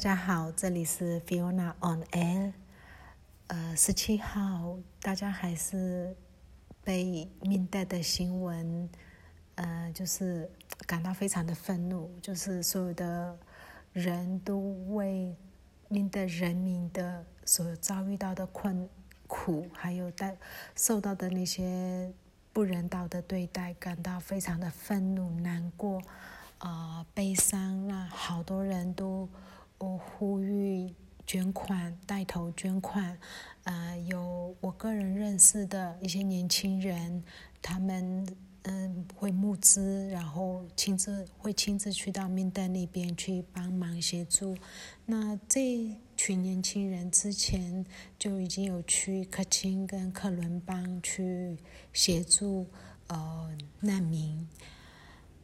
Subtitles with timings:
[0.00, 2.54] 大家好，这里是 Fiona on Air。
[3.48, 6.16] 呃，十七号，大家还是
[6.82, 8.88] 被明代的新闻，
[9.56, 10.50] 呃，就是
[10.86, 13.38] 感到非常的愤怒，就是所有的
[13.92, 14.58] 人都
[14.94, 15.36] 为
[15.88, 18.88] 明的人民的所遭遇到的困
[19.26, 20.34] 苦，还有带
[20.74, 22.10] 受到的那些
[22.54, 26.00] 不人道的对待，感到非常的愤怒、难过，
[26.56, 27.86] 啊，悲伤。
[27.86, 29.28] 那好多人都。
[29.80, 30.94] 我呼吁
[31.26, 33.18] 捐款，带头捐款。
[33.64, 37.24] 呃，有我个人认识的一些年轻人，
[37.62, 38.26] 他们
[38.64, 44.54] 嗯会募资，然后亲自会亲自去到缅甸那边去帮忙协助。
[45.06, 47.86] 那这群年轻人之前
[48.18, 51.56] 就已经有去克钦跟克伦邦去
[51.94, 52.66] 协助
[53.06, 54.46] 呃难民。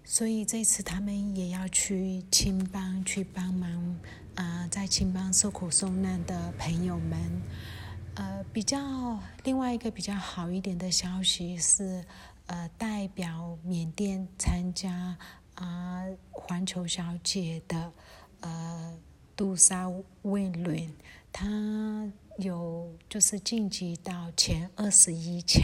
[0.09, 3.99] 所以这次他们也要去青帮去帮忙，
[4.37, 7.43] 啊，在青帮受苦受难的朋友们，
[8.15, 12.05] 呃，比较另外一个比较好一点的消息是，
[12.47, 15.17] 呃，代表缅甸参加
[15.55, 17.93] 啊环球小姐的
[18.41, 18.99] 呃
[19.35, 19.91] 杜莎
[20.23, 20.95] 威伦，
[21.33, 25.63] 她有就是晋级到前二十一强。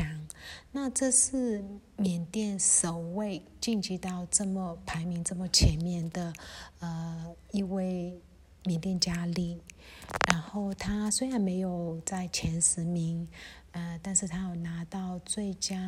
[0.72, 1.62] 那这是
[1.96, 6.32] 缅甸首位晋级到这么排名这么前面的
[6.80, 8.18] 呃一位
[8.64, 9.60] 缅甸佳丽，
[10.28, 13.26] 然后她虽然没有在前十名，
[13.72, 15.78] 呃，但是她有拿到最佳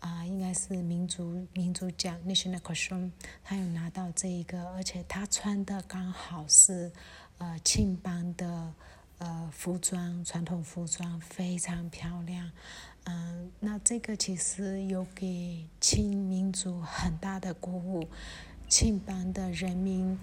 [0.00, 3.10] 啊，应该是民族民族奖 National Costume，
[3.42, 6.92] 她有拿到这一个，而且她穿的刚好是
[7.38, 8.72] 呃庆邦的
[9.18, 12.50] 呃服装，传统服装非常漂亮。
[13.04, 18.06] 嗯，那这个其实有给庆民族很大的鼓舞，
[18.68, 20.18] 庆邦的人民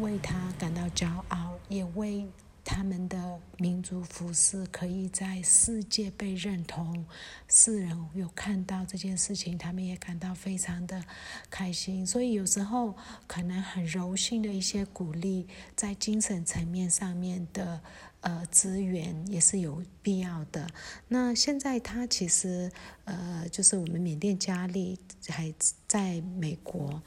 [0.00, 2.26] 为他感到骄傲，也为
[2.64, 7.04] 他们的民族服饰可以在世界被认同，
[7.48, 11.04] 世人有看到这件事情，他们也感到非常的
[11.50, 12.06] 开心。
[12.06, 12.94] 所以有时候
[13.26, 17.80] 可能很柔性的一些鼓励，在精神层面上面的。
[18.20, 20.66] 呃，资源也是有必要的。
[21.06, 22.68] 那现在他其实
[23.04, 25.54] 呃，就是我们缅甸佳丽还
[25.86, 27.00] 在美国，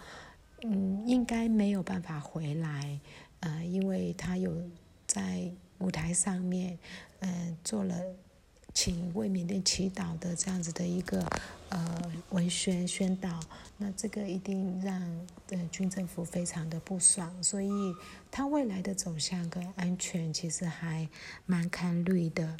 [0.63, 2.99] 嗯，应该没有办法回来，
[3.41, 4.55] 呃，因为他有
[5.05, 6.77] 在舞台上面，
[7.19, 7.95] 嗯，做了。
[8.73, 11.21] 请为缅甸祈祷的这样子的一个
[11.67, 13.37] 呃文宣宣导，
[13.77, 14.97] 那这个一定让
[15.49, 17.69] 呃军政府非常的不爽，所以
[18.31, 21.05] 他未来的走向跟安全其实还
[21.45, 22.55] 蛮看虑的。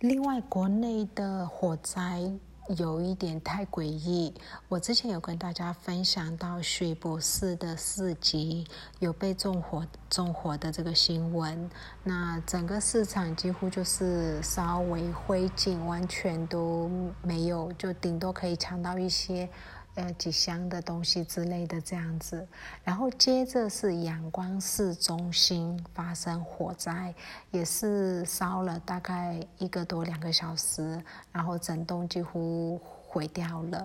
[0.00, 2.30] 另外，国内的火灾。
[2.76, 4.34] 有一点太诡异。
[4.68, 8.66] 我之前有跟大家分享到水博士的四级
[8.98, 11.70] 有被纵火纵火的这个新闻，
[12.04, 16.90] 那整个市场几乎就是稍微灰烬，完全都
[17.22, 19.48] 没有，就顶多可以抢到一些。
[19.98, 22.46] 呃，几箱的东西之类的这样子，
[22.84, 27.12] 然后接着是阳光市中心发生火灾，
[27.50, 33.84] 也是烧了大概一个多两个小时，然后整栋几乎毁掉了。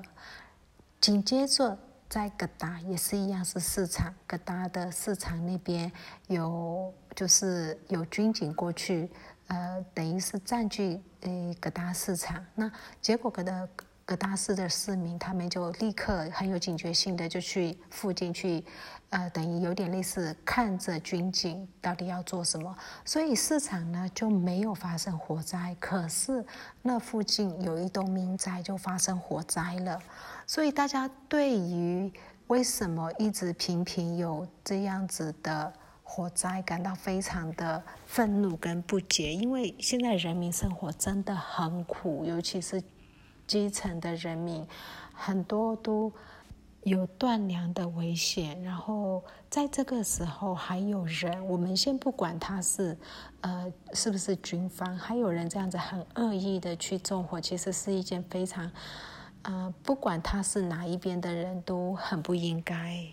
[1.01, 1.75] 紧接着
[2.07, 5.91] 在格达也是一样是市场，格达的市场那边
[6.28, 9.09] 有就是有军警过去，
[9.47, 13.68] 呃，等于是占据呃格达市场，那结果格达。
[14.06, 18.62] 各大市的市民，他们就立刻很有警觉性的就去附近去，
[19.12, 22.75] 呃，等于有点类似看着军警到底要做什么，
[23.06, 25.74] 所以市场呢就没有发生火灾。
[25.80, 26.46] 可是
[26.81, 29.97] 那附近有一栋民宅就发生火灾了，
[30.46, 32.12] 所以大家对于
[32.47, 35.72] 为什么一直频频有这样子的
[36.03, 42.84] 火灾感到非常的愤怒跟不解，因为现在人民生活真的很苦，尤其是。
[43.48, 44.68] 基层的人民
[45.14, 46.12] 很多都
[46.84, 52.98] 有断粮的危险，然后在这个时候还有人，我们先不管他是
[53.42, 58.69] 呃是不是军方，还有人这样子很恶意的去纵火，其实是一件非常
[59.44, 63.06] 呃不管他是哪一边的人都很不应该。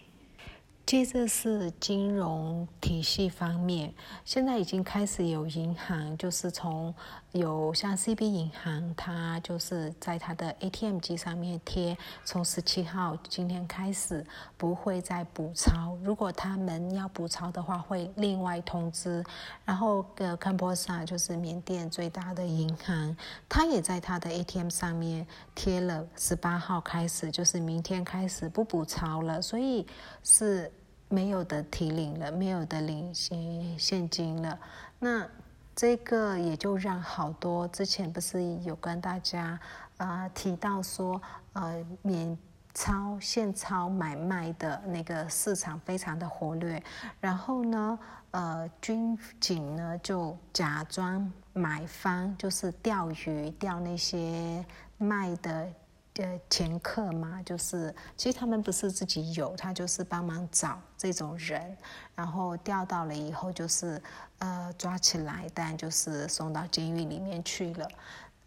[0.91, 3.95] 接着是金融体系方面，
[4.25, 6.93] 现在已经开始有银行，就是从
[7.31, 14.27] 有像 CB 银行，它就是在它的 ATM 机上面贴，从十七号今天开始
[14.57, 19.25] 不会再补钞，如果他们要补钞的话，会另外通知。
[19.65, 23.17] 然后的坎波萨就是缅甸最大的银行，
[23.49, 29.87] 它也在它的 ATM 上面贴了十八号开始，就是明天开始不补钞了，所以
[30.25, 30.69] 是。
[31.11, 34.59] 没有的提领了，没有的领现现金了。
[35.01, 35.27] 那
[35.75, 39.59] 这个也就让好多之前不是有跟大家
[39.97, 41.21] 啊提到说，
[41.55, 42.39] 呃，免
[42.73, 46.81] 钞现钞买卖的那个市场非常的活跃。
[47.21, 47.99] 然后呢，
[48.31, 54.65] 呃，军警呢就假装买方，就是钓鱼钓那些
[54.97, 55.69] 卖的。
[56.17, 61.75] 呃，前客嘛，就是其实他们不是自己有，他就是帮忙找这种人，
[62.15, 64.03] 然后钓到了以后就是
[64.41, 67.89] 呃抓起来，但就是送到监狱里面去了。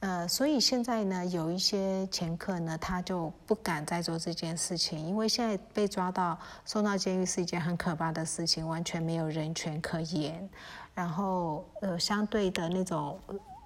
[0.01, 10.47] 呃，所以现在呢，有一些前客呢，他就不敢再做这件事情，因为现在被抓到送到监狱是一件很可怕的事情，完全没有人权可言。
[10.93, 13.17] 然后呃，相对的那种。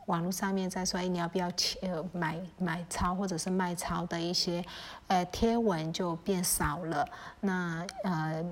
[0.07, 1.48] 网络上面在说，哎，你要不要
[1.81, 4.63] 呃买买超或者是卖超的一些
[5.07, 7.07] 呃贴文就变少了。
[7.39, 8.44] 那呃，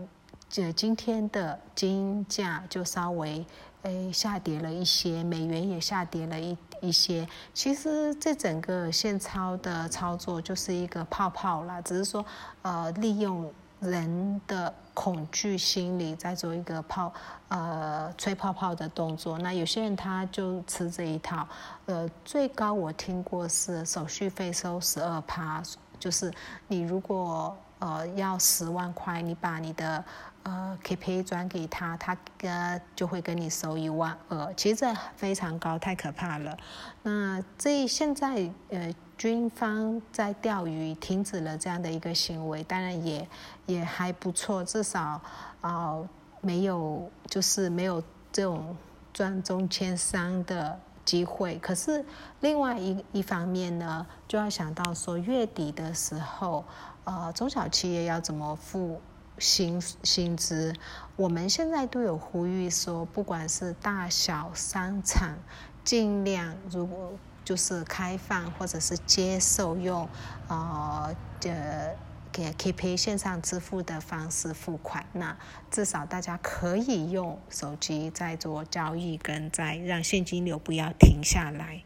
[0.48, 3.46] 这今天的金价就稍微
[3.81, 7.28] 诶下跌了一些，美元也下跌了一一些。
[7.54, 12.25] 其实这整个现钞的操作就是一个泡泡啦，只是说
[12.62, 13.51] 呃利用。
[13.80, 17.13] 人的恐惧心理在做一个泡
[17.50, 21.48] 呃吹泡泡的动作，那有些人他就吃这一套，
[21.86, 25.62] 呃，最高我听过是手续费收十二趴，
[26.00, 26.33] 就是
[26.68, 30.04] 你如果呃要十万块，你把你的
[30.44, 36.57] 呃 KPI 转给他，他呃就会跟你收一万二，其实这非常高，太可怕了。
[37.04, 38.94] 那这现在呃。
[39.18, 43.25] 军方在钓鱼，停止了这样的一个行为，当然也
[43.66, 45.22] 也还不错，至少
[45.62, 45.98] 啊
[46.42, 48.75] 没有就是没有这种
[49.13, 51.57] 赚中千商的机会。
[51.60, 52.04] 可是
[52.42, 56.66] 另外一一方面呢，就要想到说月底的时候，
[57.06, 59.02] 呃，中小企业要怎么付
[59.40, 60.75] 薪薪资？
[61.16, 65.38] 我们现在都有呼吁说，不管是大小商场，
[65.84, 67.13] 尽量如果。
[67.46, 70.10] 就是开放或者是接受用，
[70.48, 71.96] 呃，的
[72.31, 75.38] 给 K P 线上支付的方式付款，那
[75.69, 81.84] 至少大家可以用手机在做交易，跟在让现金流不要停下来。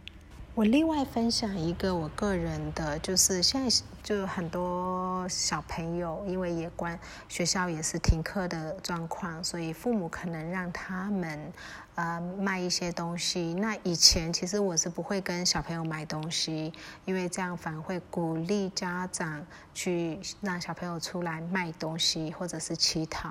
[0.59, 11.53] 我另外分享一个我个人的，就是现在就很多小朋友，因为也关学校也是停课的状况，所以父母可能让他们
[11.95, 13.53] 呃卖一些东西。
[13.53, 16.73] 那以前其实我是不会跟小朋友买东西，
[17.05, 23.29] 因为这样反而会鼓励家长去让小朋友出来卖东西或者是乞讨。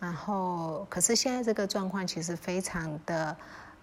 [0.00, 3.36] 然后，可是现在这个状况其实非常的。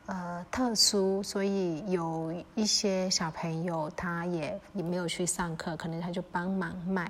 [0.07, 7.09] 呃，特殊，所以有一些小朋友他也也没有去上课，可能他就帮忙卖，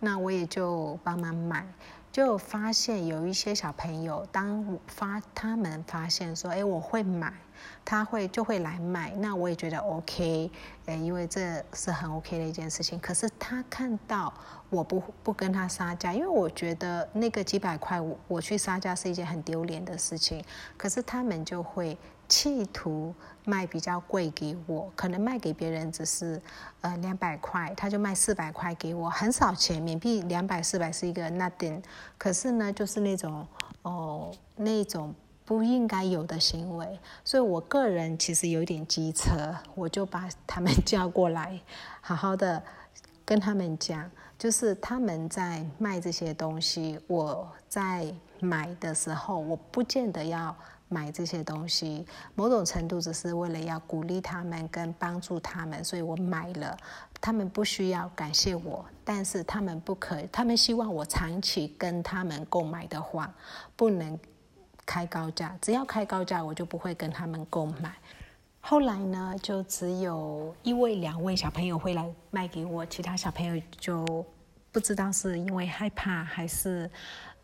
[0.00, 1.64] 那我也就帮忙买，
[2.10, 7.32] 就发现有一些小朋友，当发他们发现说，哎，我会买。
[7.84, 10.50] 他会就会来买，那我也觉得 OK，
[10.86, 12.98] 诶，因为这是很 OK 的一件事情。
[12.98, 14.32] 可是他看到
[14.70, 20.42] 我不不跟他杀价，因为我觉得那个几百块我我去杀价是一件很丢脸的事情。
[20.78, 21.98] 可是他们就会
[22.30, 26.40] 企图卖比较贵给我，可能卖给别人只是
[26.80, 31.82] 呃两百块，他就卖四百块给我，很少钱，缅币两百四百是一个 nothing。
[32.16, 33.46] 可是呢，就是那种
[33.82, 35.14] 哦那种。
[35.42, 41.60] 不应该有的行为，所以我个人其实有点机车，我就把他们叫过来，
[42.00, 42.62] 好好的
[43.24, 50.54] 跟他们讲，就是他们在卖这些东西，我在买的时候，我不见得要
[50.90, 52.04] 买这些东西，
[52.34, 56.76] 某种程度只是为了要鼓励他们跟帮助他们，所以我买了，
[57.18, 63.32] 他们不需要感谢我，但是他们不可，他们希望我长期跟他们购买的话，
[63.74, 64.18] 不能。
[64.86, 67.94] 开高价，只要开高价，我就不会跟他们购买。
[68.60, 74.26] 后来呢，就只有一位、两位小朋友会来卖给我，其他小朋友就
[74.72, 76.90] 不知道是因为害怕还是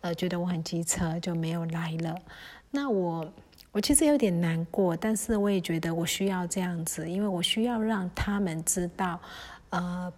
[0.01, 2.19] 呃觉得我很机车，就没有来了。
[2.71, 3.33] 那我
[3.73, 9.21] 我其实有点难过，但是我也觉得我需要这样子，因为我需要让他们知道，
[9.71, 10.13] 呃，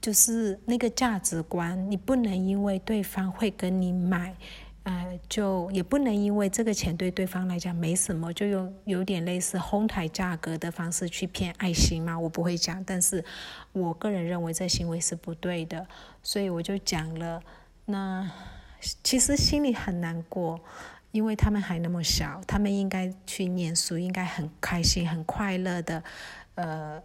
[0.00, 4.34] 就是那个价值观，你不能因为对方会跟你买。
[4.82, 12.18] 呃，就也不能因为这个钱对对方来讲没什么，就用有点类似哄抬价格的方式去骗爱心嘛？
[12.18, 13.22] 我不会讲，但是
[13.72, 15.86] 我个人认为这行为是不对的，
[16.22, 17.42] 所以我就讲了。
[17.84, 18.28] 那
[19.02, 20.58] 其实心里很难过，
[21.10, 26.02] 因为他们还那么小，他们应该去念书，应该很开心、很快乐的
[26.54, 27.02] 呃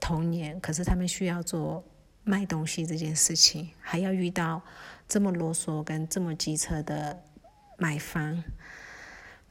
[0.00, 1.84] 童年，可是他们需要做
[2.24, 4.62] 卖东西这件事情，还要遇到。
[5.08, 7.22] 这么啰嗦跟这么机车的
[7.76, 8.42] 买方。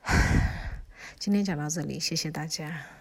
[1.20, 3.01] 今天讲到这里，谢谢大家。